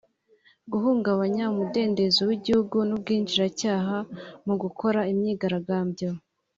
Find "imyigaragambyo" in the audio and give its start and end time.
5.11-6.09